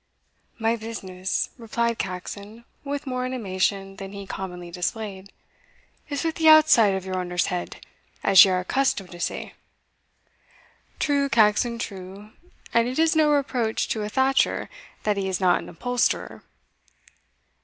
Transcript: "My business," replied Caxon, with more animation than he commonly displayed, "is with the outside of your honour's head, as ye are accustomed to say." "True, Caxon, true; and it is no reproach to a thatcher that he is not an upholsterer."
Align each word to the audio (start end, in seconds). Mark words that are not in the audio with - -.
"My 0.57 0.75
business," 0.77 1.51
replied 1.59 1.99
Caxon, 1.99 2.65
with 2.83 3.05
more 3.05 3.23
animation 3.23 3.97
than 3.97 4.13
he 4.13 4.25
commonly 4.25 4.71
displayed, 4.71 5.31
"is 6.09 6.23
with 6.23 6.37
the 6.37 6.49
outside 6.49 6.95
of 6.95 7.05
your 7.05 7.17
honour's 7.17 7.45
head, 7.53 7.85
as 8.23 8.43
ye 8.43 8.49
are 8.49 8.61
accustomed 8.61 9.11
to 9.11 9.19
say." 9.19 9.53
"True, 10.97 11.29
Caxon, 11.29 11.77
true; 11.77 12.31
and 12.73 12.87
it 12.87 12.97
is 12.97 13.15
no 13.15 13.29
reproach 13.29 13.87
to 13.89 14.01
a 14.01 14.09
thatcher 14.09 14.71
that 15.03 15.17
he 15.17 15.29
is 15.29 15.39
not 15.39 15.59
an 15.61 15.69
upholsterer." 15.69 16.43